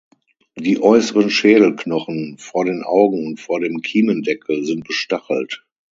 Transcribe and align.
Die 0.57 0.81
äußeren 0.81 1.29
Schädelknochen 1.29 2.39
vor 2.39 2.65
den 2.65 2.81
Augen 2.81 3.27
und 3.27 3.39
vor 3.39 3.59
dem 3.59 3.81
Kiemendeckel 3.83 4.65
sind 4.65 4.83
bestachelt. 4.87 5.63